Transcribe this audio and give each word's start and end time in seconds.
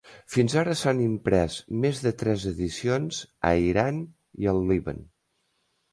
Fins 0.35 0.53
ara 0.61 0.71
s"han 0.77 1.01
imprès 1.07 1.57
més 1.83 2.01
de 2.07 2.13
tres 2.23 2.47
edicions 2.53 3.21
a 3.51 3.55
Iran 3.67 4.01
i 4.45 4.51
el 4.55 4.63
Líban. 4.73 5.09